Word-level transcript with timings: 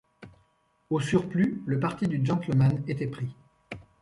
Au 0.89 0.99
surplus, 0.99 1.61
le 1.67 1.79
parti 1.79 2.07
du 2.07 2.25
gentleman 2.25 2.83
était 2.87 3.05
pris. 3.05 3.29